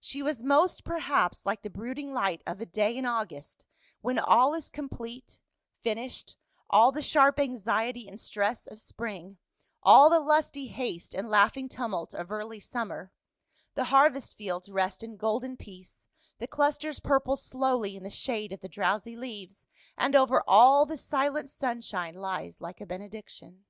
She 0.00 0.22
was 0.22 0.42
most, 0.42 0.84
perhaps, 0.84 1.44
like 1.44 1.60
the 1.60 1.68
brooding 1.68 2.10
light 2.14 2.40
of 2.46 2.62
a 2.62 2.64
day 2.64 2.96
in 2.96 3.04
August, 3.04 3.66
when 4.00 4.18
all 4.18 4.54
is 4.54 4.70
complete, 4.70 5.38
finished, 5.82 6.34
all 6.70 6.92
the 6.92 7.02
sharp 7.02 7.38
anxiety 7.38 8.08
and 8.08 8.18
stress 8.18 8.66
of 8.66 8.80
spring, 8.80 9.36
all 9.82 10.08
the 10.08 10.18
lusty 10.18 10.68
haste 10.68 11.12
and 11.12 11.28
laughing 11.28 11.68
tumult 11.68 12.14
of 12.14 12.32
early 12.32 12.58
summer; 12.58 13.12
the 13.74 13.84
harvest 13.92 14.32
fields 14.38 14.70
rest 14.70 15.02
in 15.02 15.18
golden 15.18 15.58
peace, 15.58 16.06
the 16.38 16.46
clusters 16.46 16.98
purple 16.98 17.36
slowly 17.36 17.96
in 17.96 18.02
the 18.02 18.08
shade 18.08 18.54
of 18.54 18.60
the 18.62 18.70
drowsy 18.70 19.14
leaves, 19.14 19.66
and 19.98 20.16
over 20.16 20.42
all 20.48 20.86
the 20.86 20.96
silent 20.96 21.50
sunshine 21.50 22.14
lies 22.14 22.62
like 22.62 22.80
a 22.80 22.86
benediction. 22.86 23.66